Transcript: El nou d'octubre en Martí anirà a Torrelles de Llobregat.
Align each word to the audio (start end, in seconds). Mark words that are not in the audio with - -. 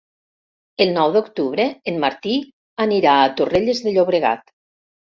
El 0.85 0.93
nou 0.95 1.13
d'octubre 1.17 1.69
en 1.93 2.01
Martí 2.05 2.35
anirà 2.89 3.15
a 3.19 3.31
Torrelles 3.39 3.87
de 3.89 3.99
Llobregat. 4.01 4.55